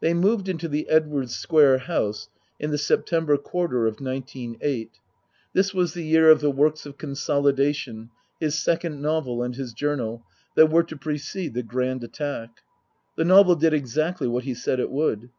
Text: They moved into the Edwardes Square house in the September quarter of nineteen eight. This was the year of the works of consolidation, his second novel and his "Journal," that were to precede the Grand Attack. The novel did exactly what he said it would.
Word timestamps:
They 0.00 0.12
moved 0.12 0.48
into 0.48 0.66
the 0.66 0.88
Edwardes 0.88 1.36
Square 1.36 1.78
house 1.86 2.28
in 2.58 2.72
the 2.72 2.76
September 2.78 3.36
quarter 3.36 3.86
of 3.86 4.00
nineteen 4.00 4.56
eight. 4.60 4.98
This 5.52 5.72
was 5.72 5.94
the 5.94 6.02
year 6.02 6.30
of 6.32 6.40
the 6.40 6.50
works 6.50 6.84
of 6.84 6.98
consolidation, 6.98 8.10
his 8.40 8.58
second 8.58 9.00
novel 9.00 9.44
and 9.44 9.54
his 9.54 9.72
"Journal," 9.72 10.24
that 10.56 10.68
were 10.68 10.82
to 10.82 10.96
precede 10.96 11.54
the 11.54 11.62
Grand 11.62 12.02
Attack. 12.02 12.62
The 13.14 13.24
novel 13.24 13.54
did 13.54 13.72
exactly 13.72 14.26
what 14.26 14.42
he 14.42 14.52
said 14.54 14.80
it 14.80 14.90
would. 14.90 15.30